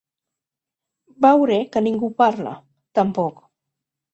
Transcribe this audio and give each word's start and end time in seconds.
Veuré 1.27 1.59
que 1.75 1.85
ningú 1.89 2.11
parla, 2.23 2.57
tampoc. 3.01 3.45